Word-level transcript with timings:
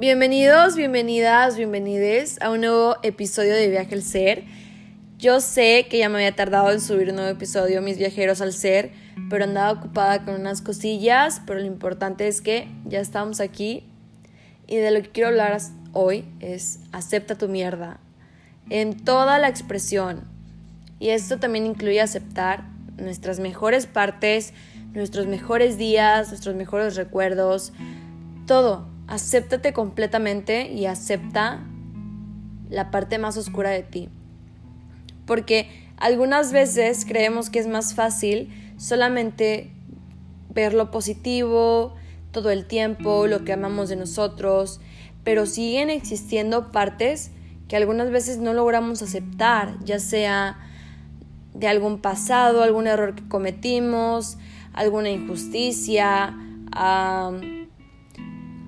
Bienvenidos, 0.00 0.76
bienvenidas, 0.76 1.58
bienvenides 1.58 2.40
a 2.40 2.48
un 2.48 2.62
nuevo 2.62 2.96
episodio 3.02 3.52
de 3.52 3.68
Viaje 3.68 3.94
al 3.94 4.02
Ser. 4.02 4.44
Yo 5.18 5.42
sé 5.42 5.88
que 5.90 5.98
ya 5.98 6.08
me 6.08 6.14
había 6.14 6.34
tardado 6.34 6.70
en 6.70 6.80
subir 6.80 7.10
un 7.10 7.16
nuevo 7.16 7.30
episodio, 7.30 7.82
mis 7.82 7.98
viajeros 7.98 8.40
al 8.40 8.54
ser, 8.54 8.92
pero 9.28 9.44
andaba 9.44 9.72
ocupada 9.72 10.24
con 10.24 10.36
unas 10.36 10.62
cosillas, 10.62 11.42
pero 11.46 11.60
lo 11.60 11.66
importante 11.66 12.28
es 12.28 12.40
que 12.40 12.66
ya 12.86 12.98
estamos 12.98 13.40
aquí 13.40 13.84
y 14.66 14.76
de 14.76 14.90
lo 14.90 15.02
que 15.02 15.10
quiero 15.10 15.28
hablar 15.28 15.60
hoy 15.92 16.24
es 16.40 16.78
acepta 16.92 17.34
tu 17.34 17.48
mierda 17.48 18.00
en 18.70 19.04
toda 19.04 19.38
la 19.38 19.48
expresión. 19.48 20.22
Y 20.98 21.10
esto 21.10 21.38
también 21.38 21.66
incluye 21.66 22.00
aceptar 22.00 22.64
nuestras 22.96 23.38
mejores 23.38 23.84
partes, 23.84 24.54
nuestros 24.94 25.26
mejores 25.26 25.76
días, 25.76 26.28
nuestros 26.28 26.54
mejores 26.54 26.96
recuerdos, 26.96 27.74
todo. 28.46 28.88
Acéptate 29.10 29.72
completamente 29.72 30.72
y 30.72 30.86
acepta 30.86 31.60
la 32.70 32.90
parte 32.90 33.18
más 33.18 33.36
oscura 33.36 33.70
de 33.70 33.82
ti. 33.82 34.08
Porque 35.26 35.68
algunas 35.96 36.52
veces 36.52 37.04
creemos 37.04 37.50
que 37.50 37.58
es 37.58 37.66
más 37.66 37.94
fácil 37.94 38.50
solamente 38.78 39.72
ver 40.54 40.74
lo 40.74 40.90
positivo 40.90 41.94
todo 42.30 42.50
el 42.50 42.66
tiempo, 42.66 43.26
lo 43.26 43.44
que 43.44 43.52
amamos 43.52 43.88
de 43.88 43.96
nosotros, 43.96 44.80
pero 45.24 45.44
siguen 45.44 45.90
existiendo 45.90 46.70
partes 46.70 47.32
que 47.68 47.76
algunas 47.76 48.10
veces 48.10 48.38
no 48.38 48.52
logramos 48.52 49.02
aceptar, 49.02 49.76
ya 49.84 49.98
sea 49.98 50.56
de 51.54 51.68
algún 51.68 52.00
pasado, 52.00 52.62
algún 52.62 52.86
error 52.86 53.14
que 53.14 53.26
cometimos, 53.28 54.38
alguna 54.72 55.10
injusticia, 55.10 56.36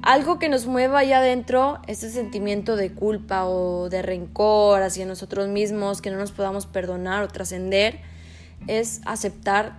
algo 0.03 0.41
que 0.41 0.49
nos 0.49 0.67
mueva 0.67 0.99
allá 0.99 1.19
adentro, 1.19 1.79
ese 1.87 2.11
sentimiento 2.11 2.75
de 2.75 2.93
culpa 2.93 3.45
o 3.47 3.89
de 3.89 4.03
rencor 4.03 4.83
hacia 4.83 5.07
nosotros 5.07 5.49
mismos, 5.49 6.03
que 6.03 6.11
no 6.11 6.19
nos 6.19 6.33
podamos 6.33 6.67
perdonar 6.67 7.23
o 7.23 7.29
trascender, 7.29 8.01
es 8.67 9.01
aceptar 9.05 9.79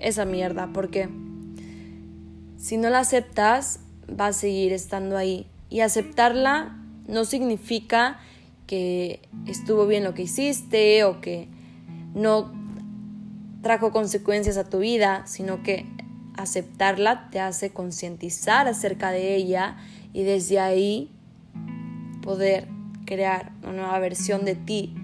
esa 0.00 0.24
mierda, 0.24 0.70
porque 0.72 1.08
si 2.58 2.76
no 2.76 2.90
la 2.90 3.00
aceptas, 3.00 3.80
va 4.08 4.28
a 4.28 4.32
seguir 4.32 4.72
estando 4.72 5.16
ahí. 5.16 5.46
Y 5.70 5.80
aceptarla 5.80 6.76
no 7.06 7.24
significa 7.24 8.18
que 8.66 9.20
estuvo 9.46 9.86
bien 9.86 10.02
lo 10.02 10.14
que 10.14 10.22
hiciste 10.22 11.04
o 11.04 11.20
que 11.20 11.48
no 12.14 12.52
trajo 13.62 13.92
consecuencias 13.92 14.56
a 14.56 14.64
tu 14.64 14.80
vida, 14.80 15.24
sino 15.26 15.62
que 15.62 15.86
aceptarla 16.36 17.28
te 17.30 17.40
hace 17.40 17.70
concientizar 17.70 18.68
acerca 18.68 19.10
de 19.10 19.34
ella 19.34 19.76
y 20.12 20.22
desde 20.22 20.60
ahí 20.60 21.10
poder 22.22 22.68
crear 23.04 23.52
una 23.62 23.72
nueva 23.72 23.98
versión 23.98 24.44
de 24.44 24.54
ti 24.54 24.94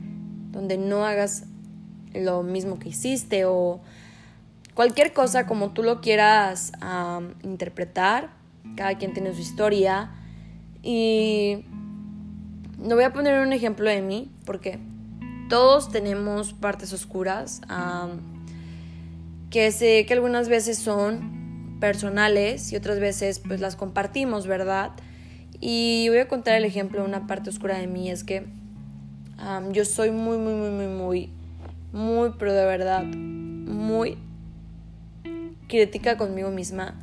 donde 0.50 0.77
no 0.78 1.05
hagas 1.05 1.44
lo 2.14 2.42
mismo 2.42 2.78
que 2.78 2.91
hiciste 2.91 3.44
o 3.47 3.80
cualquier 4.74 5.12
cosa 5.12 5.47
como 5.47 5.70
tú 5.70 5.83
lo 5.83 6.00
quieras 6.00 6.72
interpretar. 7.42 8.30
Cada 8.77 8.96
quien 8.96 9.12
tiene 9.12 9.34
su 9.34 9.41
historia 9.41 10.11
y 10.83 11.64
no 12.78 12.94
voy 12.94 13.05
a 13.05 13.12
poner 13.12 13.44
un 13.46 13.52
ejemplo 13.52 13.89
de 13.89 14.02
mí 14.02 14.30
porque 14.44 14.78
todos 15.48 15.91
tenemos 15.91 16.52
partes 16.52 16.92
oscuras 16.92 17.61
que 19.53 19.70
sé 19.70 20.06
que 20.06 20.14
algunas 20.14 20.48
veces 20.48 20.78
son 20.78 21.77
personales 21.78 22.72
y 22.72 22.77
otras 22.77 22.98
veces 22.98 23.39
pues 23.39 23.61
las 23.61 23.77
compartimos, 23.77 24.47
¿verdad? 24.47 24.92
Y 25.61 26.08
voy 26.08 26.19
a 26.19 26.27
contar 26.27 26.56
el 26.56 26.64
ejemplo 26.64 27.03
de 27.03 27.06
una 27.06 27.27
parte 27.27 27.51
oscura 27.51 27.77
de 27.77 27.86
mí, 27.86 28.11
es 28.11 28.24
que 28.24 28.46
yo 29.73 29.85
soy 29.85 30.11
muy, 30.11 30.39
muy, 30.39 30.55
muy, 30.55 30.70
muy, 30.70 30.86
muy, 30.86 31.30
muy, 31.92 32.30
pero 32.39 32.55
de 32.55 32.64
verdad, 32.64 33.05
muy 33.05 34.17
crítica 35.68 36.17
conmigo 36.17 36.51
misma. 36.51 36.98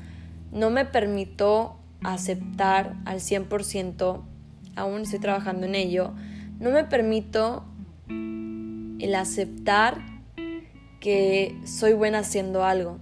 No 0.52 0.72
me 0.72 0.86
permito 0.86 1.78
aceptar 2.02 2.96
al 3.06 3.20
100%, 3.20 4.24
aún 4.76 5.02
estoy 5.02 5.20
trabajando 5.20 5.68
en 5.68 5.76
ello, 5.76 6.14
no 6.60 6.72
me 6.72 6.84
permito 6.84 7.64
el 8.08 9.14
aceptar 9.14 10.19
que 11.00 11.56
soy 11.66 11.94
buena 11.94 12.20
haciendo 12.20 12.64
algo. 12.64 12.98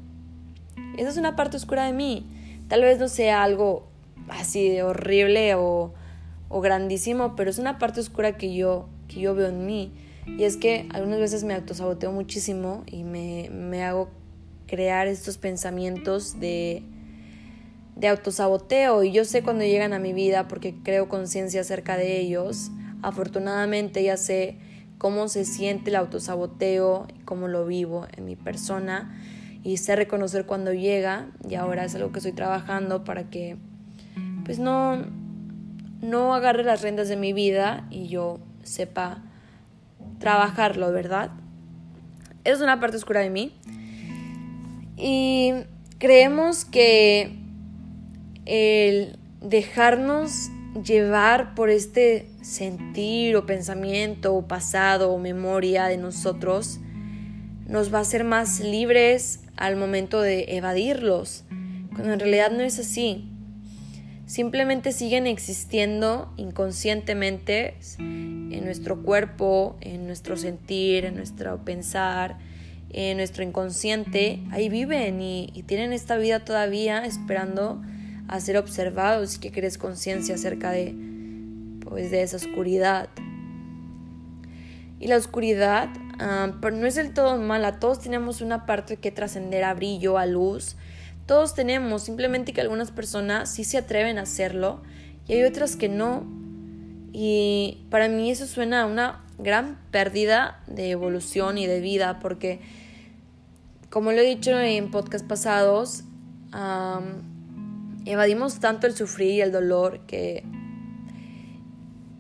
Esa 0.98 1.10
es 1.10 1.18
una 1.18 1.36
parte 1.36 1.58
oscura 1.58 1.86
de 1.86 1.94
mí. 1.94 2.26
Tal 2.68 2.82
vez 2.82 3.00
no 3.00 3.08
sea 3.08 3.44
algo 3.44 3.88
así 4.30 4.70
de 4.70 4.84
horrible 4.84 5.56
o, 5.56 5.94
grandísimo, 6.50 7.36
pero 7.36 7.50
es 7.50 7.60
una 7.60 7.78
parte 7.78 8.00
oscura 8.00 8.38
que 8.38 8.54
yo, 8.54 8.90
que 9.08 9.20
yo 9.20 9.36
veo 9.36 9.48
en 9.48 9.66
mí. 9.66 9.92
Y 10.26 10.44
es 10.44 10.58
que 10.58 10.88
algunas 10.94 11.20
veces 11.20 11.44
me 11.44 11.54
autosaboteo 11.54 12.12
muchísimo 12.12 12.84
y 12.88 13.04
me, 13.04 13.50
me 13.52 13.84
hago 13.84 14.10
crear 14.66 15.08
estos 15.08 15.38
pensamientos 15.38 16.40
de, 16.40 16.84
de 17.96 18.08
autosaboteo. 18.08 19.04
Y 19.04 19.12
yo 19.12 19.24
sé 19.24 19.44
cuando 19.44 19.64
llegan 19.64 19.94
a 19.94 20.00
mi 20.00 20.14
vida 20.14 20.48
porque 20.48 20.76
creo 20.84 21.08
conciencia 21.10 21.62
acerca 21.62 21.98
de 21.98 22.20
ellos. 22.20 22.72
Afortunadamente 23.02 24.04
ya 24.04 24.18
sé 24.18 24.58
cómo 24.98 25.28
se 25.28 25.46
siente 25.46 25.90
el 25.90 25.96
autosaboteo, 25.96 27.08
cómo 27.26 27.48
lo 27.48 27.66
vivo 27.66 28.08
en 28.16 28.26
mi 28.26 28.36
persona 28.36 29.20
y 29.64 29.78
sé 29.78 29.96
reconocer 29.96 30.46
cuando 30.46 30.74
llega 30.74 31.28
y 31.48 31.56
ahora 31.56 31.86
es 31.86 31.96
algo 31.96 32.12
que 32.12 32.20
estoy 32.20 32.34
trabajando 32.34 33.04
para 33.04 33.30
que 33.30 33.58
pues 34.46 34.60
no 34.60 35.06
no 36.02 36.34
agarre 36.34 36.64
las 36.64 36.82
riendas 36.82 37.10
de 37.10 37.18
mi 37.18 37.34
vida 37.34 37.88
y 37.90 38.08
yo 38.08 38.40
sepa 38.64 39.24
trabajarlo, 40.20 40.92
¿verdad? 40.92 41.32
Es 42.44 42.62
una 42.62 42.80
parte 42.80 42.98
oscura 42.98 43.22
de 43.22 43.30
mí. 43.30 43.54
Y 44.96 45.54
creemos 46.00 46.66
que 46.66 47.36
el 48.46 49.18
dejarnos 49.42 50.50
llevar 50.84 51.56
por 51.56 51.70
este 51.70 52.30
sentir 52.48 53.36
o 53.36 53.46
pensamiento 53.46 54.34
o 54.34 54.48
pasado 54.48 55.12
o 55.12 55.20
memoria 55.20 55.88
de 55.88 55.98
nosotros 55.98 56.80
nos 57.68 57.94
va 57.94 57.98
a 57.98 58.02
hacer 58.02 58.24
más 58.24 58.62
libres 58.62 59.42
al 59.58 59.76
momento 59.76 60.22
de 60.22 60.56
evadirlos, 60.56 61.44
cuando 61.94 62.14
en 62.14 62.20
realidad 62.22 62.52
no 62.52 62.62
es 62.62 62.80
así. 62.80 63.30
Simplemente 64.28 64.94
siguen 64.94 65.28
existiendo 65.28 66.34
inconscientemente 66.38 67.76
en 68.00 68.64
nuestro 68.64 69.04
cuerpo, 69.04 69.76
en 69.82 70.08
nuestro 70.08 70.38
sentir, 70.38 71.04
en 71.04 71.16
nuestro 71.16 71.66
pensar, 71.66 72.38
en 72.92 73.18
nuestro 73.18 73.44
inconsciente. 73.44 74.40
Ahí 74.52 74.70
viven 74.70 75.22
y, 75.22 75.64
tienen 75.66 75.92
esta 75.92 76.16
vida 76.16 76.46
todavía 76.46 77.06
esperando 77.06 77.82
a 78.30 78.40
ser 78.40 78.56
observados 78.56 79.36
y 79.36 79.40
que 79.40 79.52
crees 79.52 79.78
conciencia 79.78 80.36
acerca 80.36 80.72
de, 80.72 81.17
pues, 81.90 82.12
de 82.12 82.22
esa 82.22 82.38
oscuridad. 82.38 83.10
Y 85.00 85.08
la 85.08 85.18
oscuridad, 85.18 85.90
ah, 86.20 86.54
pero 86.62 86.76
no 86.76 86.88
es 86.88 86.96
del 86.96 87.14
todo 87.14 87.38
mala, 87.38 87.80
todos 87.80 88.00
tenemos 88.00 88.42
una 88.42 88.66
parte 88.66 88.98
que 88.98 89.12
trascender 89.12 89.64
a 89.64 89.74
brillo, 89.74 90.18
a 90.18 90.26
luz, 90.26 90.76
todos 91.28 91.54
tenemos, 91.54 92.04
simplemente 92.04 92.54
que 92.54 92.62
algunas 92.62 92.92
personas 92.92 93.52
sí 93.52 93.64
se 93.64 93.78
atreven 93.78 94.18
a 94.18 94.22
hacerlo 94.22 94.82
y 95.28 95.34
hay 95.34 95.44
otras 95.44 95.76
que 95.76 95.90
no. 95.90 96.26
Y 97.12 97.86
para 97.90 98.08
mí 98.08 98.32
eso 98.32 98.48
suena 98.48 98.84
a 98.84 98.86
una 98.86 99.24
gran 99.38 99.78
pérdida 99.92 100.64
de 100.68 100.92
evolución 100.92 101.58
y 101.58 101.68
de 101.68 101.82
vida 101.82 102.20
porque, 102.20 102.62
como 103.90 104.12
lo 104.12 104.20
he 104.20 104.26
dicho 104.26 104.58
en 104.60 104.90
podcast 104.90 105.28
pasados, 105.28 106.04
evadimos 108.06 108.60
tanto 108.60 108.88
el 108.88 108.96
sufrir 108.96 109.32
y 109.32 109.42
el 109.42 109.52
dolor 109.52 110.00
que, 110.08 110.44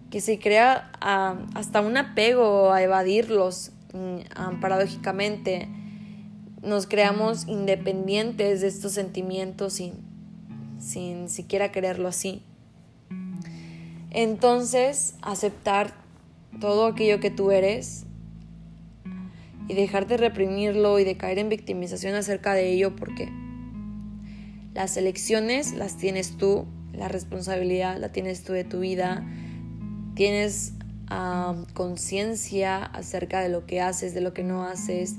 que 0.09 0.21
se 0.21 0.39
crea 0.39 0.91
hasta 0.99 1.81
un 1.81 1.97
apego 1.97 2.71
a 2.71 2.81
evadirlos 2.81 3.71
mm, 3.93 4.59
paradójicamente. 4.61 5.67
Nos 6.61 6.87
creamos 6.87 7.47
independientes 7.47 8.61
de 8.61 8.67
estos 8.67 8.93
sentimientos 8.93 9.73
sin, 9.73 9.93
sin 10.79 11.29
siquiera 11.29 11.71
quererlo 11.71 12.07
así. 12.07 12.43
Entonces, 14.11 15.15
aceptar 15.21 15.93
todo 16.59 16.87
aquello 16.87 17.19
que 17.19 17.29
tú 17.29 17.51
eres 17.51 18.05
y 19.67 19.73
dejar 19.73 20.07
de 20.07 20.17
reprimirlo 20.17 20.97
y 20.99 21.03
de 21.03 21.17
caer 21.17 21.39
en 21.39 21.49
victimización 21.49 22.15
acerca 22.15 22.53
de 22.53 22.71
ello 22.71 22.95
porque 22.95 23.29
las 24.73 24.95
elecciones 24.95 25.73
las 25.73 25.97
tienes 25.97 26.37
tú, 26.37 26.65
la 26.93 27.09
responsabilidad 27.09 27.97
la 27.97 28.11
tienes 28.11 28.43
tú 28.43 28.53
de 28.53 28.63
tu 28.63 28.79
vida, 28.79 29.25
tienes 30.17 30.73
conciencia 31.73 32.83
acerca 32.83 33.39
de 33.39 33.47
lo 33.47 33.65
que 33.65 33.79
haces, 33.79 34.13
de 34.13 34.19
lo 34.19 34.33
que 34.33 34.43
no 34.43 34.65
haces. 34.65 35.15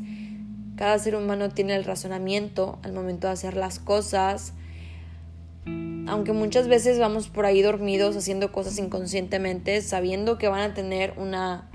Cada 0.77 0.99
ser 0.99 1.15
humano 1.15 1.49
tiene 1.49 1.77
el 1.77 1.85
razonamiento 1.85 2.79
al 2.83 2.93
momento 2.93 3.29
de 3.29 3.33
hacer 3.33 3.56
las 3.56 3.79
cosas. 3.79 4.53
aunque 6.09 6.33
muchas 6.33 6.69
veces 6.69 6.99
vamos 6.99 7.29
por 7.29 7.45
ahí 7.45 7.61
dormidos 7.61 8.17
haciendo 8.17 8.50
cosas 8.50 8.79
inconscientemente, 8.79 9.83
sabiendo 9.83 10.39
que 10.39 10.49
van 10.49 10.71
a 10.71 10.75
tener 10.75 11.12
una 11.19 11.69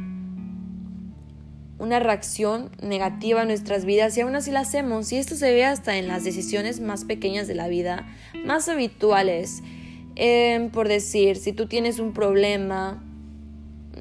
una 1.78 2.00
reacción 2.00 2.72
negativa 2.82 3.42
en 3.42 3.50
nuestras 3.50 3.86
vidas 3.86 4.18
y 4.18 4.22
aún 4.22 4.36
así 4.36 4.52
la 4.52 4.62
hacemos. 4.62 5.12
Y 5.12 5.18
esto 5.18 5.36
se 5.36 5.54
ve 5.54 5.66
hasta 5.66 5.98
en 5.98 6.08
las 6.08 6.24
decisiones 6.24 6.80
más 6.80 7.04
pequeñas 7.04 7.48
de 7.48 7.56
la 7.56 7.68
vida, 7.68 8.08
más 8.46 8.70
habituales. 8.70 9.62
Em, 10.16 10.70
por 10.70 10.88
decir, 10.88 11.36
si 11.36 11.54
tú 11.54 11.68
tienes 11.68 12.00
un 12.00 12.14
problema, 12.14 13.04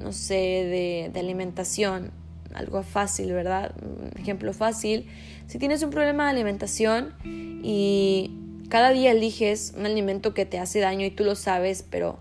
no 0.02 0.12
sé, 0.12 1.10
de, 1.12 1.18
alimentación, 1.18 2.10
algo 2.54 2.82
fácil, 2.82 3.32
¿verdad? 3.32 3.74
Un 3.80 4.20
ejemplo 4.20 4.52
fácil. 4.52 5.06
Si 5.46 5.58
tienes 5.58 5.82
un 5.82 5.90
problema 5.90 6.24
de 6.24 6.30
alimentación 6.30 7.14
y 7.24 8.30
cada 8.68 8.90
día 8.90 9.12
eliges 9.12 9.74
un 9.76 9.86
alimento 9.86 10.34
que 10.34 10.46
te 10.46 10.58
hace 10.58 10.80
daño 10.80 11.06
y 11.06 11.10
tú 11.10 11.24
lo 11.24 11.34
sabes, 11.34 11.84
pero 11.88 12.18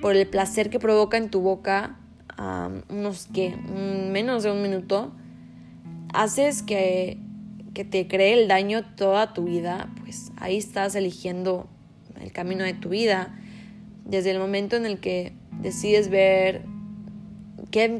por 0.00 0.16
el 0.16 0.26
placer 0.28 0.70
que 0.70 0.78
provoca 0.78 1.16
en 1.16 1.30
tu 1.30 1.40
boca, 1.40 1.98
unos 2.88 3.26
que 3.26 3.56
menos 3.56 4.42
de 4.42 4.50
un 4.50 4.62
minuto, 4.62 5.12
haces 6.12 6.62
que, 6.62 7.18
que 7.74 7.84
te 7.84 8.08
cree 8.08 8.40
el 8.40 8.48
daño 8.48 8.84
toda 8.96 9.32
tu 9.32 9.44
vida, 9.44 9.92
pues 10.00 10.32
ahí 10.36 10.56
estás 10.56 10.94
eligiendo 10.94 11.68
el 12.20 12.32
camino 12.32 12.64
de 12.64 12.74
tu 12.74 12.88
vida. 12.88 13.38
Desde 14.04 14.30
el 14.30 14.38
momento 14.38 14.76
en 14.76 14.86
el 14.86 15.00
que 15.00 15.32
decides 15.60 16.08
ver 16.08 16.62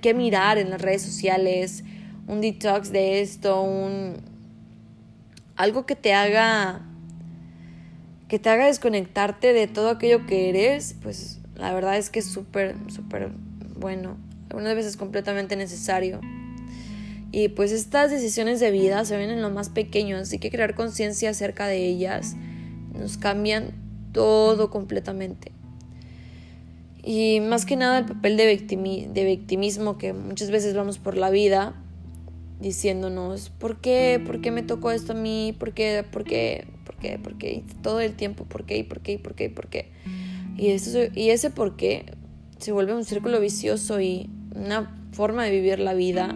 qué, 0.00 0.14
mirar 0.14 0.58
en 0.58 0.70
las 0.70 0.80
redes 0.80 1.02
sociales, 1.02 1.82
un 2.28 2.40
detox 2.40 2.92
de 2.92 3.20
esto, 3.20 3.60
un 3.60 4.14
algo 5.56 5.84
que 5.84 5.96
te 5.96 6.14
haga 6.14 6.82
que 8.28 8.38
te 8.38 8.50
haga 8.50 8.66
desconectarte 8.66 9.52
de 9.52 9.66
todo 9.66 9.90
aquello 9.90 10.26
que 10.26 10.48
eres, 10.48 10.96
pues 11.02 11.40
la 11.56 11.72
verdad 11.74 11.96
es 11.96 12.08
que 12.08 12.20
es 12.20 12.26
súper, 12.26 12.76
súper 12.88 13.30
bueno, 13.76 14.16
algunas 14.48 14.74
veces 14.74 14.96
completamente 14.96 15.56
necesario. 15.56 16.20
Y 17.30 17.48
pues 17.48 17.72
estas 17.72 18.10
decisiones 18.10 18.60
de 18.60 18.70
vida 18.70 19.04
se 19.04 19.16
ven 19.16 19.30
en 19.30 19.42
lo 19.42 19.50
más 19.50 19.68
pequeño, 19.68 20.16
así 20.16 20.38
que 20.38 20.50
crear 20.50 20.74
conciencia 20.74 21.30
acerca 21.30 21.66
de 21.66 21.84
ellas 21.84 22.36
nos 22.92 23.18
cambian 23.18 23.72
todo 24.12 24.70
completamente. 24.70 25.53
Y 27.04 27.40
más 27.40 27.66
que 27.66 27.76
nada 27.76 27.98
el 27.98 28.06
papel 28.06 28.36
de, 28.36 28.46
de 28.46 29.24
victimismo 29.24 29.98
que 29.98 30.14
muchas 30.14 30.50
veces 30.50 30.74
vamos 30.74 30.98
por 30.98 31.16
la 31.18 31.28
vida 31.28 31.74
diciéndonos, 32.60 33.50
¿por 33.50 33.80
qué? 33.80 34.22
¿Por 34.24 34.40
qué 34.40 34.50
me 34.50 34.62
tocó 34.62 34.90
esto 34.90 35.12
a 35.12 35.16
mí? 35.16 35.54
¿Por 35.58 35.74
qué? 35.74 36.04
¿Por 36.10 36.24
qué? 36.24 36.66
¿Por 36.86 36.96
qué? 36.96 37.18
¿Por 37.18 37.36
qué? 37.36 37.62
todo 37.82 38.00
el 38.00 38.14
tiempo, 38.14 38.46
¿por 38.46 38.64
qué? 38.64 38.78
¿Y 38.78 38.84
por 38.84 39.00
qué? 39.00 39.12
¿Y 39.12 39.18
por 39.18 39.34
qué? 39.34 39.44
¿Y 39.44 39.48
por 39.50 39.68
qué? 39.68 39.90
Y, 40.56 40.68
eso, 40.68 40.98
y 41.14 41.28
ese 41.28 41.50
por 41.50 41.76
qué 41.76 42.06
se 42.58 42.72
vuelve 42.72 42.94
un 42.94 43.04
círculo 43.04 43.38
vicioso 43.38 44.00
y 44.00 44.30
una 44.54 45.08
forma 45.12 45.44
de 45.44 45.50
vivir 45.50 45.80
la 45.80 45.92
vida, 45.92 46.34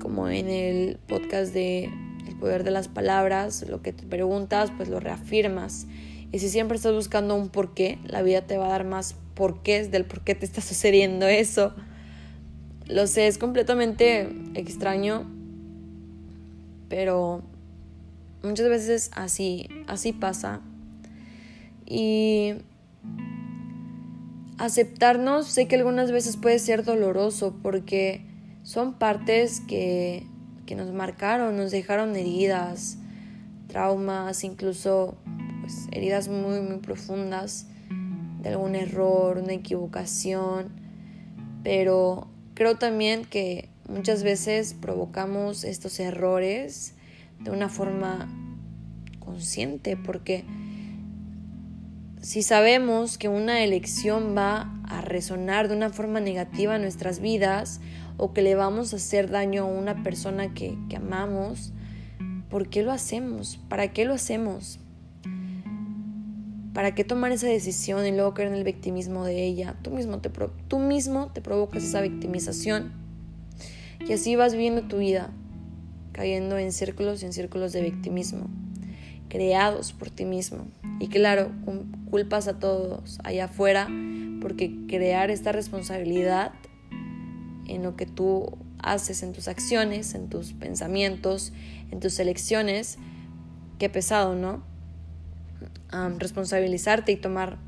como 0.00 0.28
en 0.28 0.50
el 0.50 0.98
podcast 1.06 1.54
de 1.54 1.84
El 2.28 2.36
poder 2.38 2.64
de 2.64 2.72
las 2.72 2.88
palabras, 2.88 3.64
lo 3.66 3.80
que 3.80 3.94
te 3.94 4.04
preguntas, 4.04 4.70
pues 4.76 4.90
lo 4.90 5.00
reafirmas. 5.00 5.86
Y 6.32 6.40
si 6.40 6.48
siempre 6.48 6.76
estás 6.76 6.92
buscando 6.92 7.34
un 7.34 7.48
porqué, 7.48 7.98
la 8.04 8.22
vida 8.22 8.42
te 8.42 8.58
va 8.58 8.66
a 8.66 8.70
dar 8.70 8.84
más 8.84 9.14
porqués 9.34 9.90
del 9.90 10.04
por 10.04 10.22
qué 10.22 10.34
te 10.34 10.44
está 10.44 10.60
sucediendo 10.60 11.26
eso. 11.26 11.74
Lo 12.86 13.06
sé, 13.06 13.26
es 13.26 13.38
completamente 13.38 14.28
extraño, 14.54 15.30
pero 16.88 17.42
muchas 18.42 18.68
veces 18.68 19.10
así, 19.14 19.68
así 19.86 20.12
pasa. 20.12 20.60
Y 21.86 22.54
aceptarnos 24.58 25.46
sé 25.46 25.68
que 25.68 25.76
algunas 25.76 26.12
veces 26.12 26.36
puede 26.36 26.58
ser 26.58 26.84
doloroso 26.84 27.56
porque 27.62 28.24
son 28.62 28.94
partes 28.94 29.60
que, 29.60 30.26
que 30.66 30.74
nos 30.74 30.92
marcaron, 30.92 31.56
nos 31.56 31.70
dejaron 31.70 32.14
heridas, 32.16 32.98
traumas, 33.68 34.44
incluso 34.44 35.16
pues, 35.60 35.88
heridas 35.92 36.28
muy, 36.28 36.60
muy 36.60 36.78
profundas 36.78 37.66
de 38.42 38.50
algún 38.50 38.74
error, 38.74 39.38
una 39.38 39.52
equivocación, 39.52 40.72
pero 41.62 42.28
creo 42.54 42.76
también 42.76 43.24
que 43.24 43.68
muchas 43.88 44.22
veces 44.22 44.74
provocamos 44.74 45.64
estos 45.64 46.00
errores 46.00 46.94
de 47.40 47.50
una 47.50 47.68
forma 47.68 48.28
consciente 49.20 49.96
porque 49.96 50.44
si 52.20 52.42
sabemos 52.42 53.18
que 53.18 53.28
una 53.28 53.64
elección 53.64 54.36
va 54.36 54.80
a 54.88 55.00
resonar 55.00 55.68
de 55.68 55.76
una 55.76 55.90
forma 55.90 56.20
negativa 56.20 56.76
en 56.76 56.82
nuestras 56.82 57.20
vidas 57.20 57.80
o 58.16 58.32
que 58.32 58.42
le 58.42 58.54
vamos 58.54 58.92
a 58.92 58.96
hacer 58.96 59.30
daño 59.30 59.62
a 59.62 59.66
una 59.66 60.02
persona 60.02 60.54
que, 60.54 60.76
amamos, 60.96 61.72
¿por 62.48 62.68
qué 62.68 62.82
lo 62.82 62.92
hacemos? 62.92 63.58
¿Para 63.68 63.92
qué 63.92 64.04
lo 64.04 64.14
hacemos? 64.14 64.78
¿Para 66.72 66.94
qué 66.94 67.04
tomar 67.04 67.32
esa 67.32 67.46
decisión 67.46 68.06
y 68.06 68.12
luego 68.12 68.34
caer 68.34 68.48
en 68.48 68.54
el 68.54 68.64
victimismo 68.64 69.24
de 69.24 69.44
ella? 69.44 69.76
Tú 69.82 69.90
mismo 69.90 70.18
te, 70.18 70.30
tú 70.68 70.78
mismo 70.78 71.30
te 71.32 71.40
provocas 71.40 71.84
esa 71.84 72.00
victimización 72.00 72.92
y 74.00 74.12
así 74.12 74.36
vas 74.36 74.52
viviendo 74.52 74.82
tu 74.82 74.98
vida, 74.98 75.30
cayendo 76.12 76.58
en 76.58 76.72
círculos 76.72 77.22
y 77.22 77.26
en 77.26 77.32
círculos 77.32 77.72
de 77.72 77.82
victimismo 77.82 78.48
creados 79.32 79.94
por 79.94 80.10
ti 80.10 80.26
mismo. 80.26 80.66
Y 81.00 81.08
claro, 81.08 81.52
culpas 82.10 82.48
a 82.48 82.58
todos 82.58 83.18
allá 83.24 83.46
afuera 83.46 83.88
porque 84.42 84.76
crear 84.88 85.30
esta 85.30 85.52
responsabilidad 85.52 86.52
en 87.66 87.82
lo 87.82 87.96
que 87.96 88.04
tú 88.04 88.58
haces, 88.76 89.22
en 89.22 89.32
tus 89.32 89.48
acciones, 89.48 90.14
en 90.14 90.28
tus 90.28 90.52
pensamientos, 90.52 91.54
en 91.90 91.98
tus 91.98 92.18
elecciones, 92.18 92.98
qué 93.78 93.88
pesado, 93.88 94.34
¿no? 94.34 94.62
Responsabilizarte 96.18 97.12
y 97.12 97.16
tomar 97.16 97.58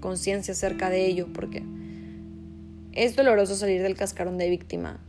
conciencia 0.00 0.52
acerca 0.52 0.90
de 0.90 1.06
ello 1.06 1.28
porque 1.32 1.62
es 2.92 3.16
doloroso 3.16 3.56
salir 3.56 3.82
del 3.82 3.96
cascarón 3.96 4.38
de 4.38 4.50
víctima. 4.50 5.00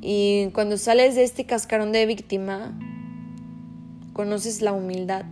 Y 0.00 0.50
cuando 0.52 0.76
sales 0.76 1.14
de 1.14 1.24
este 1.24 1.44
cascarón 1.44 1.92
de 1.92 2.06
víctima, 2.06 2.78
conoces 4.12 4.62
la 4.62 4.72
humildad, 4.72 5.24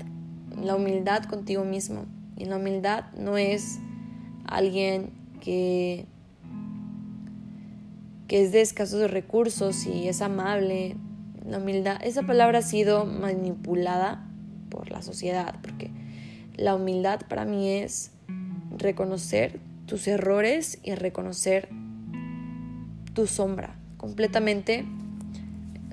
la 0.63 0.77
humildad 0.77 1.25
contigo 1.25 1.65
mismo. 1.65 2.07
Y 2.37 2.47
la 2.47 2.57
humildad 2.57 3.05
no 3.19 3.39
es 3.39 3.79
alguien 4.45 5.11
que, 5.41 6.07
que 8.29 8.43
es 8.43 8.53
de 8.53 8.61
escasos 8.61 9.11
recursos 9.11 9.87
y 9.87 10.09
es 10.09 10.21
amable. 10.21 10.97
La 11.47 11.59
humildad, 11.59 11.99
esa 12.03 12.23
palabra 12.23 12.59
ha 12.59 12.63
sido 12.63 13.07
manipulada 13.07 14.27
por 14.69 14.91
la 14.91 15.03
sociedad, 15.03 15.57
porque 15.63 15.91
la 16.57 16.75
humildad 16.75 17.21
para 17.29 17.45
mí 17.45 17.71
es 17.71 18.13
reconocer 18.77 19.61
tus 19.87 20.07
errores 20.09 20.79
y 20.83 20.95
reconocer 20.95 21.69
tu 23.15 23.27
sombra 23.27 23.79
completamente, 23.97 24.85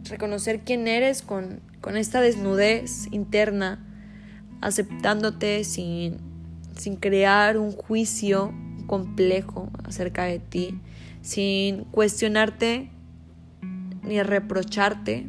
reconocer 0.10 0.62
quién 0.62 0.88
eres 0.88 1.22
con 1.22 1.62
con 1.84 1.98
esta 1.98 2.22
desnudez 2.22 3.10
interna, 3.12 3.86
aceptándote 4.62 5.66
sin, 5.66 6.20
sin 6.78 6.96
crear 6.96 7.58
un 7.58 7.74
juicio 7.74 8.54
complejo 8.88 9.70
acerca 9.84 10.24
de 10.24 10.40
ti, 10.40 10.80
sin 11.22 11.84
cuestionarte 11.84 12.90
ni 14.02 14.24
reprocharte 14.24 15.28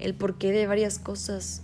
el 0.00 0.16
porqué 0.16 0.50
de 0.50 0.66
varias 0.66 0.98
cosas, 0.98 1.62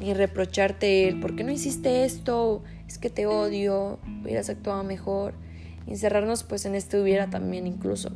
ni 0.00 0.14
reprocharte 0.14 1.08
el 1.08 1.20
por 1.20 1.36
qué 1.36 1.44
no 1.44 1.52
hiciste 1.52 2.04
esto, 2.04 2.62
es 2.86 2.98
que 2.98 3.10
te 3.10 3.26
odio, 3.26 3.98
hubieras 4.22 4.48
actuado 4.48 4.84
mejor, 4.84 5.34
encerrarnos 5.86 6.44
pues 6.44 6.66
en 6.66 6.74
este 6.74 7.00
hubiera 7.00 7.28
también 7.30 7.66
incluso. 7.66 8.12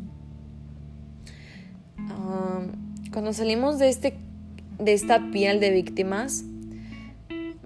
cuando 3.13 3.33
salimos 3.33 3.79
de 3.79 3.89
este 3.89 4.17
de 4.79 4.95
esta 4.95 5.31
piel 5.31 5.61
de 5.61 5.71
víctimas, 5.71 6.45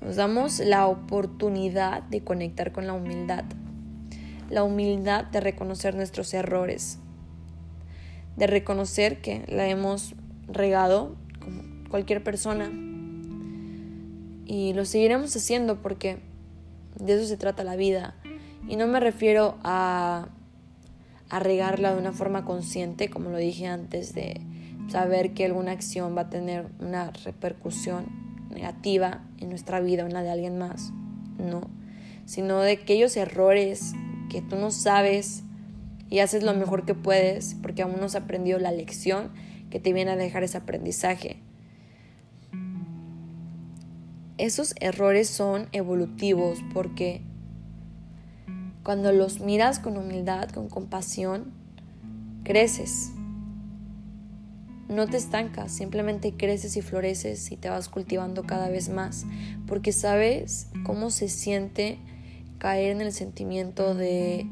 nos 0.01 0.17
damos 0.17 0.59
la 0.59 0.87
oportunidad 0.87 2.03
de 2.03 2.23
conectar 2.23 2.73
con 2.73 2.87
la 2.87 2.93
humildad, 2.93 3.45
la 4.51 4.65
humildad 4.65 5.25
de 5.27 5.41
reconocer 5.41 5.95
nuestros 5.95 6.35
errores, 6.35 6.99
de 8.37 8.47
reconocer 8.47 9.21
que 9.21 9.45
la 9.49 9.69
hemos 9.69 10.15
regado 10.49 11.15
como 11.41 11.63
cualquier 11.89 12.25
persona 12.25 12.71
y 14.47 14.73
lo 14.75 14.85
seguiremos 14.85 15.35
haciendo 15.37 15.81
porque 15.83 16.19
de 16.99 17.15
eso 17.15 17.27
se 17.27 17.37
trata 17.37 17.65
la 17.65 17.77
vida 17.77 18.15
y 18.69 18.77
no 18.77 18.87
me 18.87 19.01
refiero 19.01 19.59
a, 19.63 20.29
a 21.29 21.39
regarla 21.39 21.93
de 21.93 22.01
una 22.01 22.13
forma 22.13 22.45
consciente 22.45 23.11
como 23.11 23.31
lo 23.31 23.39
dije 23.39 23.67
antes 23.67 24.15
de 24.15 24.41
saber 24.89 25.35
que 25.35 25.45
alguna 25.45 25.73
acción 25.73 26.17
va 26.17 26.23
a 26.23 26.31
tener 26.31 26.67
una 26.79 27.11
repercusión. 27.25 28.25
negativa 28.51 29.25
en 29.41 29.49
nuestra 29.49 29.81
vida 29.81 30.05
o 30.05 30.07
en 30.07 30.13
la 30.13 30.23
de 30.23 30.31
alguien 30.31 30.59
más, 30.59 30.93
no, 31.39 31.69
sino 32.25 32.61
de 32.61 32.73
aquellos 32.73 33.17
errores 33.17 33.95
que 34.31 34.43
tú 34.43 34.57
no 34.57 34.71
sabes 34.71 35.43
y 36.09 36.21
haces 36.21 36.45
lo 36.45 36.55
mejor 36.55 36.85
que 36.85 36.95
puedes 36.95 37.57
porque 37.63 37.83
aún 37.83 37.97
no 37.99 38.07
has 38.07 38.15
aprendido 38.15 38.59
la 38.59 38.71
lección 38.71 39.33
que 39.71 39.81
te 39.81 39.93
viene 39.93 40.13
a 40.13 40.17
dejar 40.17 40.45
ese 40.45 40.59
aprendizaje. 40.59 41.43
Esos 44.37 44.75
errores 44.81 45.29
son 45.29 45.69
evolutivos 45.73 46.59
porque 46.73 47.23
cuando 48.83 49.13
los 49.13 49.41
miras 49.41 49.79
con 49.79 49.97
humildad, 49.97 50.51
con 50.51 50.69
compasión, 50.69 51.53
creces. 52.43 53.13
No 54.89 55.07
te 55.07 55.17
estancas, 55.17 55.73
simplemente 55.73 56.35
creces 56.37 56.77
y 56.77 56.83
floreces 56.83 57.51
y 57.51 57.57
te 57.57 57.71
vas 57.71 57.89
cultivando 57.89 58.43
cada 58.43 58.69
vez 58.69 58.91
más, 58.91 59.25
porque 59.67 59.93
sabes 59.93 60.69
cómo 60.85 61.11
se 61.11 61.29
siente 61.29 61.99
caer 62.59 62.93
en 62.93 63.01
el 63.01 63.13
sentimiento 63.13 63.95
de 63.95 64.47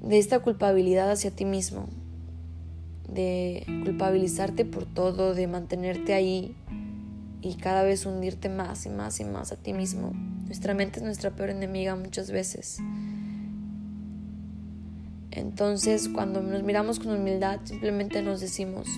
de 0.00 0.18
esta 0.18 0.40
culpabilidad 0.40 1.10
hacia 1.10 1.30
ti 1.30 1.44
mismo, 1.44 1.88
de 3.08 3.64
culpabilizarte 3.84 4.64
por 4.64 4.84
todo, 4.84 5.34
de 5.34 5.46
mantenerte 5.46 6.12
ahí 6.12 6.54
y 7.44 7.54
cada 7.56 7.82
vez 7.82 8.06
hundirte 8.06 8.48
más 8.48 8.86
y 8.86 8.88
más 8.88 9.20
y 9.20 9.24
más 9.24 9.52
a 9.52 9.56
ti 9.56 9.74
mismo. 9.74 10.12
Nuestra 10.46 10.72
mente 10.72 10.98
es 10.98 11.04
nuestra 11.04 11.30
peor 11.30 11.50
enemiga 11.50 11.94
muchas 11.94 12.30
veces. 12.30 12.78
Entonces, 15.30 16.08
cuando 16.08 16.42
nos 16.42 16.62
miramos 16.62 16.98
con 16.98 17.12
humildad, 17.12 17.60
simplemente 17.64 18.22
nos 18.22 18.40
decimos, 18.40 18.88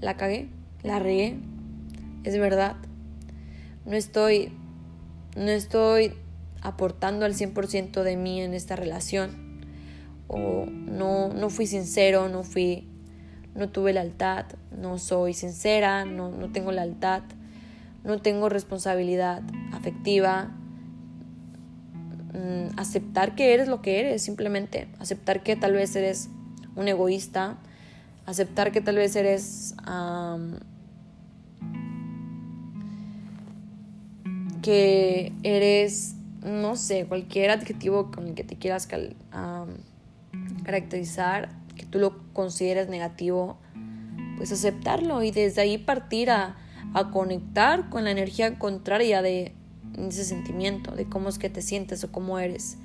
la 0.00 0.16
cagué, 0.16 0.50
la 0.84 1.00
regué, 1.00 1.40
es 2.22 2.38
verdad. 2.38 2.76
No 3.84 3.96
estoy 3.96 4.52
no 5.36 5.50
estoy 5.50 6.12
aportando 6.62 7.24
al 7.24 7.34
100% 7.34 8.02
de 8.02 8.16
mí 8.16 8.40
en 8.40 8.54
esta 8.54 8.76
relación 8.76 9.48
o 10.26 10.66
no, 10.66 11.28
no 11.28 11.50
fui 11.50 11.66
sincero, 11.66 12.28
no 12.28 12.42
fui, 12.42 12.87
no 13.58 13.68
tuve 13.68 13.92
lealtad, 13.92 14.46
no 14.70 14.98
soy 14.98 15.34
sincera, 15.34 16.04
no, 16.04 16.30
no 16.30 16.50
tengo 16.52 16.72
lealtad, 16.72 17.22
no 18.04 18.18
tengo 18.18 18.48
responsabilidad 18.48 19.42
afectiva, 19.72 20.50
mm, 22.32 22.78
aceptar 22.78 23.34
que 23.34 23.52
eres 23.52 23.68
lo 23.68 23.82
que 23.82 24.00
eres, 24.00 24.22
simplemente 24.22 24.88
aceptar 25.00 25.42
que 25.42 25.56
tal 25.56 25.72
vez 25.72 25.94
eres 25.96 26.30
un 26.76 26.88
egoísta, 26.88 27.58
aceptar 28.24 28.72
que 28.72 28.80
tal 28.80 28.96
vez 28.96 29.16
eres 29.16 29.74
que 34.62 35.32
eres 35.42 36.14
no 36.42 36.76
sé, 36.76 37.06
cualquier 37.06 37.50
adjetivo 37.50 38.10
con 38.10 38.28
el 38.28 38.34
que 38.34 38.44
te 38.44 38.56
quieras 38.56 38.88
caracterizar, 40.64 41.50
tú 41.90 41.98
lo 41.98 42.32
consideres 42.32 42.88
negativo, 42.88 43.58
pues 44.36 44.52
aceptarlo 44.52 45.22
y 45.22 45.30
desde 45.30 45.62
ahí 45.62 45.78
partir 45.78 46.30
a, 46.30 46.56
a 46.94 47.10
conectar 47.10 47.88
con 47.90 48.04
la 48.04 48.10
energía 48.10 48.58
contraria 48.58 49.22
de 49.22 49.54
ese 49.96 50.24
sentimiento, 50.24 50.94
de 50.94 51.08
cómo 51.08 51.28
es 51.28 51.38
que 51.38 51.50
te 51.50 51.62
sientes 51.62 52.04
o 52.04 52.12
cómo 52.12 52.38
eres. 52.38 52.78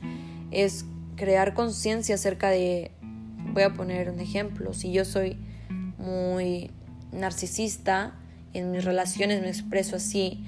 Es 0.51 0.85
crear 1.15 1.53
conciencia 1.53 2.15
acerca 2.15 2.49
de, 2.49 2.91
voy 3.53 3.63
a 3.63 3.73
poner 3.73 4.09
un 4.09 4.19
ejemplo, 4.19 4.73
si 4.73 4.91
yo 4.91 5.05
soy 5.05 5.37
muy 5.97 6.71
narcisista, 7.11 8.15
en 8.53 8.71
mis 8.71 8.83
relaciones 8.83 9.41
me 9.41 9.49
expreso 9.49 9.95
así, 9.95 10.43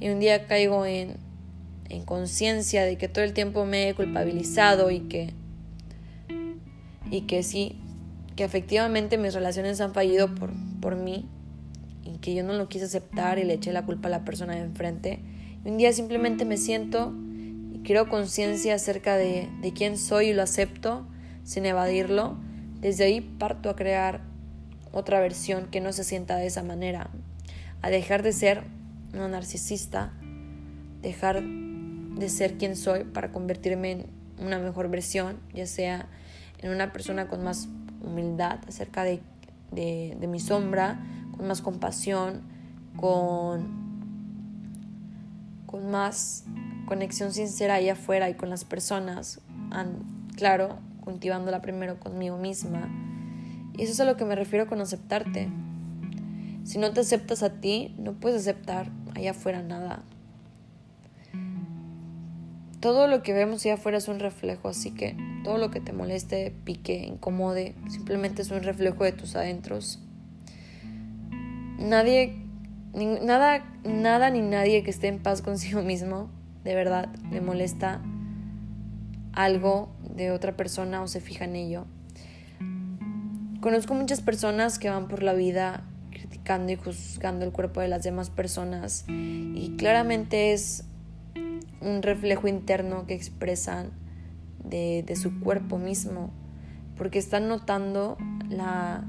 y 0.00 0.08
un 0.08 0.18
día 0.18 0.46
caigo 0.46 0.84
en 0.84 1.16
en 1.92 2.04
conciencia 2.04 2.84
de 2.84 2.96
que 2.96 3.08
todo 3.08 3.22
el 3.22 3.34
tiempo 3.34 3.66
me 3.66 3.90
he 3.90 3.94
culpabilizado 3.94 4.90
y 4.90 5.00
que, 5.00 5.34
y 7.12 7.20
que 7.22 7.42
sí, 7.42 7.78
que 8.36 8.42
efectivamente 8.42 9.18
mis 9.18 9.34
relaciones 9.34 9.82
han 9.82 9.92
fallido 9.92 10.34
por, 10.34 10.50
por 10.80 10.96
mí 10.96 11.28
y 12.04 12.16
que 12.18 12.34
yo 12.34 12.42
no 12.42 12.54
lo 12.54 12.70
quise 12.70 12.86
aceptar 12.86 13.38
y 13.38 13.44
le 13.44 13.52
eché 13.52 13.70
la 13.70 13.84
culpa 13.84 14.08
a 14.08 14.10
la 14.10 14.24
persona 14.24 14.54
de 14.54 14.62
enfrente. 14.62 15.20
Y 15.62 15.68
un 15.68 15.76
día 15.76 15.92
simplemente 15.92 16.46
me 16.46 16.56
siento 16.56 17.12
y 17.70 17.80
creo 17.80 18.08
conciencia 18.08 18.74
acerca 18.74 19.18
de, 19.18 19.50
de 19.60 19.72
quién 19.74 19.98
soy 19.98 20.28
y 20.28 20.32
lo 20.32 20.42
acepto 20.42 21.06
sin 21.44 21.66
evadirlo. 21.66 22.38
Desde 22.80 23.04
ahí 23.04 23.20
parto 23.20 23.68
a 23.68 23.76
crear 23.76 24.22
otra 24.90 25.20
versión 25.20 25.66
que 25.66 25.82
no 25.82 25.92
se 25.92 26.04
sienta 26.04 26.36
de 26.36 26.46
esa 26.46 26.62
manera, 26.62 27.10
a 27.82 27.90
dejar 27.90 28.22
de 28.22 28.32
ser 28.32 28.64
una 29.12 29.28
narcisista, 29.28 30.14
dejar 31.02 31.42
de 31.42 32.28
ser 32.30 32.56
quien 32.56 32.74
soy 32.74 33.04
para 33.04 33.32
convertirme 33.32 33.90
en 33.90 34.06
una 34.38 34.58
mejor 34.58 34.88
versión, 34.88 35.40
ya 35.52 35.66
sea 35.66 36.08
en 36.62 36.70
una 36.70 36.92
persona 36.92 37.28
con 37.28 37.42
más 37.44 37.68
humildad 38.00 38.60
acerca 38.66 39.04
de, 39.04 39.20
de, 39.72 40.26
mi 40.28 40.40
sombra, 40.40 41.00
con 41.36 41.46
más 41.46 41.60
compasión, 41.60 42.42
con, 42.96 43.82
con 45.66 45.90
más 45.90 46.44
conexión 46.86 47.32
sincera 47.32 47.74
ahí 47.74 47.88
afuera 47.88 48.30
y 48.30 48.34
con 48.34 48.48
las 48.50 48.64
personas, 48.64 49.40
claro, 50.36 50.78
cultivándola 51.00 51.62
primero 51.62 51.98
conmigo 51.98 52.38
misma. 52.38 52.88
Y 53.76 53.82
eso 53.82 53.92
es 53.92 54.00
a 54.00 54.04
lo 54.04 54.16
que 54.16 54.24
me 54.24 54.36
refiero 54.36 54.66
con 54.66 54.80
aceptarte. 54.80 55.48
Si 56.64 56.78
no 56.78 56.92
te 56.92 57.00
aceptas 57.00 57.42
a 57.42 57.60
ti, 57.60 57.94
no 57.98 58.12
puedes 58.12 58.42
aceptar 58.42 58.90
allá 59.14 59.32
afuera 59.32 59.62
nada 59.62 60.04
todo 62.82 63.06
lo 63.06 63.22
que 63.22 63.32
vemos 63.32 63.64
allá 63.64 63.74
afuera 63.74 63.96
es 63.96 64.08
un 64.08 64.18
reflejo, 64.18 64.68
así 64.68 64.90
que 64.90 65.16
todo 65.44 65.56
lo 65.56 65.70
que 65.70 65.80
te 65.80 65.92
moleste, 65.92 66.52
pique, 66.64 67.04
incomode, 67.06 67.76
simplemente 67.88 68.42
es 68.42 68.50
un 68.50 68.64
reflejo 68.64 69.04
de 69.04 69.12
tus 69.12 69.36
adentros. 69.36 70.00
Nadie, 71.78 72.44
nada, 72.92 73.64
nada 73.84 74.30
ni 74.30 74.40
nadie 74.40 74.82
que 74.82 74.90
esté 74.90 75.06
en 75.06 75.20
paz 75.20 75.42
consigo 75.42 75.80
mismo, 75.82 76.28
de 76.64 76.74
verdad, 76.74 77.08
le 77.30 77.40
molesta 77.40 78.02
algo 79.32 79.94
de 80.16 80.32
otra 80.32 80.56
persona 80.56 81.02
o 81.02 81.06
se 81.06 81.20
fija 81.20 81.44
en 81.44 81.54
ello. 81.54 81.86
Conozco 83.60 83.94
muchas 83.94 84.22
personas 84.22 84.80
que 84.80 84.90
van 84.90 85.06
por 85.06 85.22
la 85.22 85.34
vida 85.34 85.84
criticando 86.10 86.72
y 86.72 86.76
juzgando 86.76 87.44
el 87.44 87.52
cuerpo 87.52 87.80
de 87.80 87.86
las 87.86 88.02
demás 88.02 88.30
personas 88.30 89.04
y 89.06 89.76
claramente 89.78 90.52
es 90.52 90.84
un 91.82 92.02
reflejo 92.02 92.48
interno 92.48 93.06
que 93.06 93.14
expresan 93.14 93.90
de, 94.64 95.04
su 95.16 95.40
cuerpo 95.40 95.78
mismo, 95.78 96.30
porque 96.96 97.18
están 97.18 97.48
notando 97.48 98.16
la... 98.48 99.04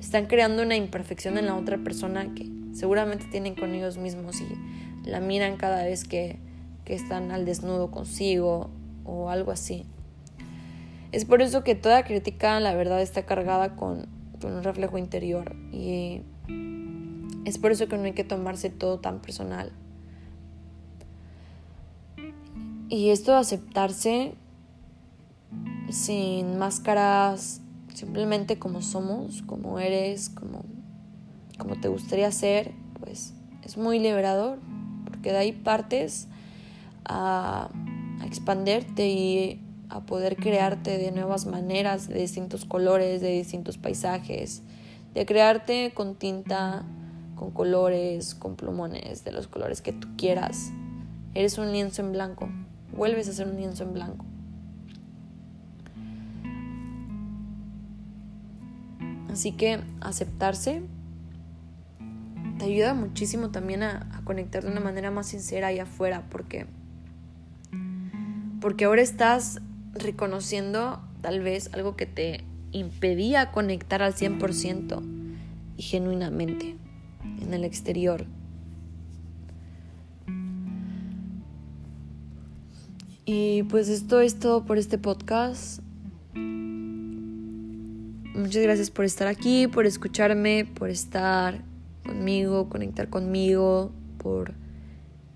están 0.00 0.26
creando 0.26 0.62
una 0.62 0.76
imperfección 0.76 1.38
en 1.38 1.46
la 1.46 1.56
otra 1.56 1.78
persona 1.78 2.34
que 2.34 2.48
seguramente 2.72 3.26
tienen 3.30 3.54
con 3.54 3.74
ellos 3.74 3.98
mismos 3.98 4.40
y 4.40 5.08
la 5.08 5.20
miran 5.20 5.56
cada 5.56 5.84
vez 5.84 6.04
que, 6.04 6.38
que 6.84 6.94
están 6.94 7.30
al 7.30 7.44
desnudo 7.44 7.90
consigo 7.90 8.70
o 9.04 9.30
algo 9.30 9.50
así. 9.50 9.86
Es 11.10 11.24
por 11.24 11.40
eso 11.40 11.64
que 11.64 11.74
toda 11.74 12.04
crítica, 12.04 12.60
la 12.60 12.74
verdad, 12.74 13.00
está 13.00 13.24
cargada 13.24 13.76
con, 13.76 14.06
con 14.40 14.52
un 14.52 14.62
reflejo 14.62 14.98
interior 14.98 15.56
y 15.72 16.20
es 17.44 17.56
por 17.56 17.72
eso 17.72 17.88
que 17.88 17.96
no 17.96 18.04
hay 18.04 18.12
que 18.12 18.24
tomarse 18.24 18.68
todo 18.68 19.00
tan 19.00 19.20
personal. 19.20 19.72
Y 22.90 23.10
esto 23.10 23.32
de 23.32 23.38
aceptarse 23.38 24.32
sin 25.90 26.56
máscaras, 26.56 27.60
simplemente 27.92 28.58
como 28.58 28.80
somos, 28.80 29.42
como 29.42 29.78
eres, 29.78 30.30
como, 30.30 30.64
como 31.58 31.78
te 31.78 31.88
gustaría 31.88 32.32
ser, 32.32 32.72
pues 32.98 33.34
es 33.62 33.76
muy 33.76 33.98
liberador, 33.98 34.58
porque 35.04 35.32
de 35.32 35.36
ahí 35.36 35.52
partes 35.52 36.28
a, 37.04 37.68
a 38.22 38.26
expanderte 38.26 39.06
y 39.10 39.60
a 39.90 40.06
poder 40.06 40.36
crearte 40.36 40.96
de 40.96 41.12
nuevas 41.12 41.44
maneras, 41.44 42.08
de 42.08 42.18
distintos 42.18 42.64
colores, 42.64 43.20
de 43.20 43.32
distintos 43.32 43.76
paisajes, 43.76 44.62
de 45.12 45.26
crearte 45.26 45.92
con 45.92 46.14
tinta, 46.14 46.86
con 47.34 47.50
colores, 47.50 48.34
con 48.34 48.56
plumones, 48.56 49.24
de 49.24 49.32
los 49.32 49.46
colores 49.46 49.82
que 49.82 49.92
tú 49.92 50.08
quieras. 50.16 50.70
Eres 51.34 51.58
un 51.58 51.70
lienzo 51.70 52.00
en 52.00 52.12
blanco 52.12 52.48
vuelves 52.98 53.28
a 53.28 53.32
ser 53.32 53.48
un 53.48 53.56
lienzo 53.56 53.84
en 53.84 53.94
blanco. 53.94 54.26
Así 59.30 59.52
que 59.52 59.80
aceptarse 60.00 60.82
te 62.58 62.64
ayuda 62.64 62.92
muchísimo 62.92 63.50
también 63.50 63.84
a, 63.84 64.20
conectar 64.24 64.64
de 64.64 64.70
una 64.70 64.80
manera 64.80 65.10
más 65.10 65.28
sincera 65.28 65.68
ahí 65.68 65.78
afuera, 65.78 66.26
porque, 66.28 66.66
porque 68.60 68.84
ahora 68.84 69.00
estás 69.00 69.62
reconociendo 69.94 71.00
tal 71.22 71.40
vez 71.40 71.70
algo 71.72 71.96
que 71.96 72.04
te 72.04 72.44
impedía 72.72 73.52
conectar 73.52 74.02
al 74.02 74.14
100% 74.14 75.02
y 75.76 75.82
genuinamente. 75.82 76.76
en 77.40 77.54
el 77.54 77.64
exterior. 77.64 78.26
Y 83.30 83.62
pues 83.64 83.90
esto 83.90 84.20
es 84.22 84.38
todo 84.38 84.64
por 84.64 84.78
este 84.78 84.96
podcast. 84.96 85.82
Muchas 88.34 88.62
gracias 88.62 88.90
por 88.90 89.04
estar 89.04 89.28
aquí, 89.28 89.66
por 89.66 89.84
escucharme, 89.84 90.64
por 90.64 90.88
estar 90.88 91.62
conmigo, 92.06 92.70
conectar 92.70 93.10
conmigo, 93.10 93.92
por 94.16 94.54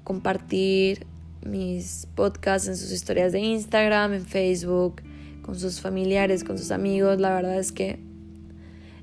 compartir 0.04 1.06
mis 1.44 2.08
podcasts 2.14 2.66
en 2.66 2.78
sus 2.78 2.92
historias 2.92 3.30
de 3.30 3.40
Instagram, 3.40 4.14
en 4.14 4.24
Facebook, 4.24 5.02
con 5.42 5.58
sus 5.58 5.82
familiares, 5.82 6.44
con 6.44 6.56
sus 6.56 6.70
amigos. 6.70 7.20
La 7.20 7.34
verdad 7.34 7.58
es 7.58 7.72
que 7.72 7.98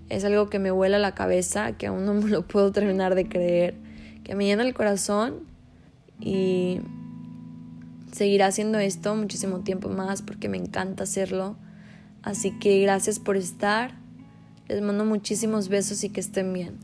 es 0.09 0.25
algo 0.25 0.49
que 0.49 0.57
me 0.57 0.71
vuela 0.71 0.97
la 0.97 1.13
cabeza, 1.13 1.73
que 1.73 1.85
aún 1.85 2.07
no 2.07 2.15
me 2.15 2.27
lo 2.27 2.41
puedo 2.47 2.71
terminar 2.71 3.13
de 3.13 3.29
creer, 3.29 3.75
que 4.23 4.33
me 4.33 4.45
llena 4.45 4.63
el 4.63 4.73
corazón 4.73 5.41
y 6.19 6.79
seguirá 8.11 8.47
haciendo 8.47 8.79
esto 8.79 9.15
muchísimo 9.15 9.59
tiempo 9.59 9.89
más 9.89 10.21
porque 10.21 10.49
me 10.49 10.57
encanta 10.57 11.03
hacerlo. 11.03 11.55
Así 12.21 12.57
que 12.59 12.81
gracias 12.81 13.19
por 13.19 13.37
estar. 13.37 13.97
Les 14.67 14.81
mando 14.81 15.05
muchísimos 15.05 15.69
besos 15.69 16.03
y 16.03 16.09
que 16.09 16.19
estén 16.19 16.53
bien. 16.53 16.77